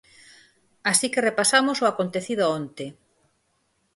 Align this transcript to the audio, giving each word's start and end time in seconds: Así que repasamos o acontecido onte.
Así 0.91 1.07
que 1.11 1.25
repasamos 1.29 1.77
o 1.83 1.89
acontecido 1.91 2.43
onte. 2.59 2.85